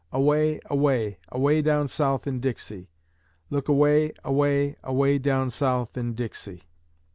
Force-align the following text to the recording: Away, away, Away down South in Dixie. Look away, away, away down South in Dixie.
Away, 0.11 0.59
away, 0.65 1.19
Away 1.29 1.61
down 1.61 1.87
South 1.87 2.25
in 2.25 2.39
Dixie. 2.39 2.89
Look 3.51 3.69
away, 3.69 4.13
away, 4.23 4.75
away 4.83 5.19
down 5.19 5.51
South 5.51 5.95
in 5.95 6.15
Dixie. 6.15 6.63